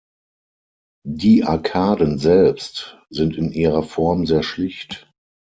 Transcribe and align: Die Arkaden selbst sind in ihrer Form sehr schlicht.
Die 1.05 1.43
Arkaden 1.43 2.17
selbst 2.17 2.97
sind 3.11 3.35
in 3.37 3.51
ihrer 3.51 3.83
Form 3.83 4.25
sehr 4.25 4.41
schlicht. 4.41 5.07